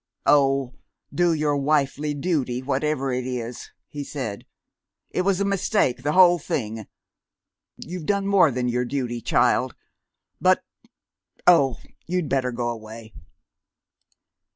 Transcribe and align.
"Oh, 0.25 0.73
do 1.13 1.31
your 1.31 1.55
wifely 1.55 2.15
duty, 2.15 2.63
whatever 2.63 3.13
it 3.13 3.23
is," 3.27 3.69
he 3.87 4.03
said.... 4.03 4.47
"It 5.11 5.21
was 5.21 5.39
a 5.39 5.45
mistake, 5.45 6.01
the 6.01 6.13
whole 6.13 6.39
thing. 6.39 6.87
You've 7.77 8.07
done 8.07 8.25
more 8.25 8.49
than 8.49 8.67
your 8.67 8.83
duty, 8.83 9.21
child, 9.21 9.75
but 10.41 10.63
oh, 11.45 11.77
you'd 12.07 12.29
better 12.29 12.51
go 12.51 12.69
away." 12.69 13.13